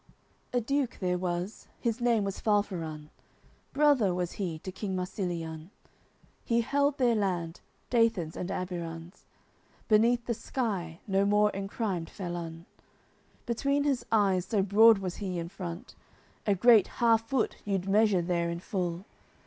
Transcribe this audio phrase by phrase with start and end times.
[0.01, 0.07] AOI.
[0.07, 3.11] XCIV A duke there was, his name was Falfarun,
[3.71, 5.69] Brother was he to King Marsiliun,
[6.43, 9.25] He held their land, Dathan's and Abirun's;
[9.87, 12.65] Beneath the sky no more encrimed felun;
[13.45, 15.93] Between his eyes so broad was he in front
[16.47, 19.05] A great half foot you'ld measure there in full.